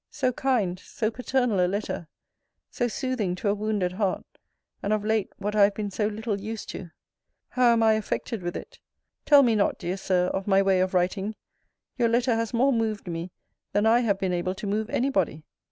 [0.09, 2.07] So kind, so paternal a letter!
[2.71, 4.25] so soothing to a wounded heart;
[4.81, 6.89] and of late what I have been so little used to!
[7.49, 8.79] How am I affected with it!
[9.27, 11.35] Tell me not, dear Sir, of my way of writing:
[11.99, 13.29] your letter has more moved me,
[13.73, 15.45] than I have been able to move any body!